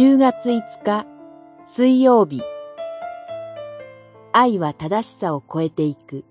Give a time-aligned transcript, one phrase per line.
[0.00, 1.04] 10月5日
[1.66, 2.40] 水曜日。
[4.32, 6.24] 愛は正しさを超えていく。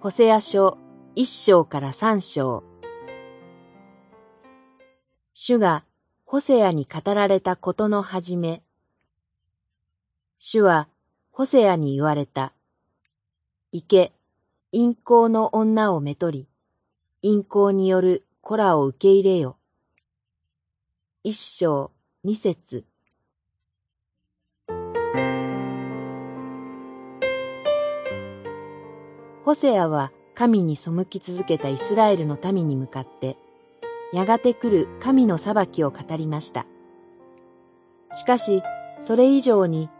[0.00, 0.78] ホセア書
[1.14, 2.64] 一章から三章。
[5.32, 5.84] 主が
[6.24, 8.64] ホセアに語られたことのはじめ
[10.40, 10.88] 主は
[11.30, 12.52] ホセアに言われた。
[13.70, 14.12] 行け、
[14.72, 16.48] 陰行の女をめとり、
[17.22, 19.56] 陰行による子らを受け入れよ。
[21.24, 21.90] 一章
[22.22, 22.84] 二節
[29.44, 33.36] ホセアは神に背き続けたイスラエルの民に向かって、
[34.12, 36.66] やがて来る神の裁きを語りました。
[38.14, 38.62] しかし、
[39.00, 39.90] それ以上に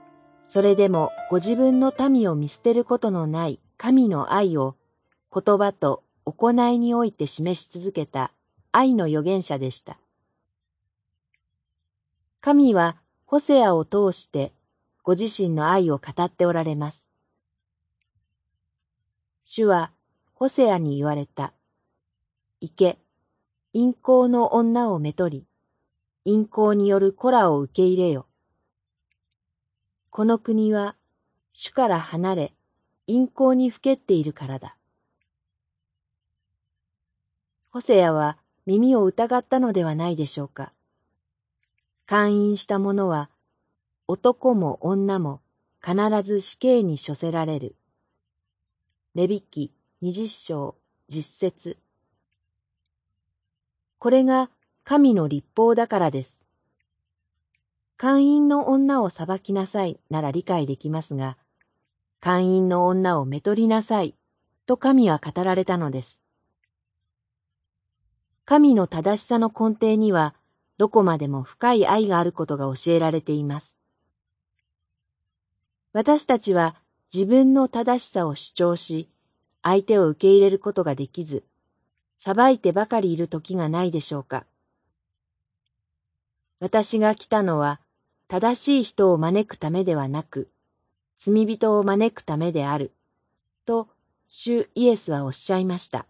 [0.44, 4.76] それでもご自分の民を見捨てることのない神の愛を
[5.34, 8.32] 言葉と行いにおいて示し続けた
[8.72, 9.96] 愛の預言者でした。
[12.40, 12.96] 神は
[13.26, 14.52] ホセアを通して
[15.04, 17.08] ご自身の愛を語っておられます。
[19.44, 19.92] 主は
[20.34, 21.52] ホセアに言われた。
[22.60, 22.98] 行け、
[23.72, 25.46] 陰行の女をめとり、
[26.24, 28.26] 陰行による子らを受け入れよ。
[30.10, 30.96] この国は
[31.52, 32.52] 主から離れ、
[33.06, 34.76] 陰行にふけっているからだ。
[37.76, 40.72] ホセアは耳を疑ったのではないでしょうか。
[42.06, 43.28] 勧誘した者は、
[44.08, 45.42] 男も女も
[45.84, 47.76] 必ず死刑に処せられる。
[49.14, 50.74] レビキ二十章
[51.10, 51.76] 実節。
[53.98, 54.48] これが
[54.82, 56.42] 神の立法だからです。
[57.98, 61.36] 会員の女を裁きなさいなら理解できますが、
[62.20, 64.14] 会員の女をめとりなさい
[64.64, 66.22] と神は語られたのです。
[68.46, 70.32] 神の正しさの根底には、
[70.78, 73.76] どこまでも深い愛があることが教えられています。
[75.92, 76.76] 私たちは
[77.12, 79.08] 自分の正しさを主張し、
[79.62, 81.42] 相手を受け入れることができず、
[82.18, 84.46] 裁いてばかりいる時がないでしょうか。
[86.60, 87.80] 私が来たのは、
[88.28, 90.50] 正しい人を招くためではなく、
[91.18, 92.92] 罪人を招くためである、
[93.64, 93.88] と
[94.28, 96.06] 主イエスはおっしゃいました。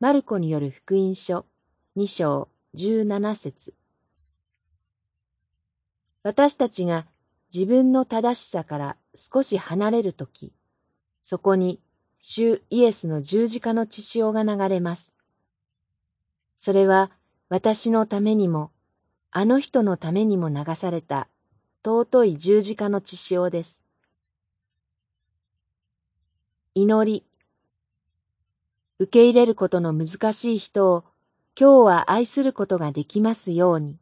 [0.00, 1.44] マルコによる福音書
[1.94, 3.74] 2章17節
[6.22, 7.06] 私たちが
[7.52, 10.54] 自分の正しさから少し離れるとき、
[11.22, 11.80] そこに
[12.22, 15.12] 主イエスの十字架の血潮が流れます。
[16.58, 17.10] それは
[17.50, 18.70] 私のためにも
[19.30, 21.28] あの人のためにも流された
[21.84, 23.82] 尊い十字架の血潮です。
[26.74, 27.29] 祈り。
[29.00, 31.04] 受け入れることの難しい人を
[31.58, 33.98] 今日は愛することができますように。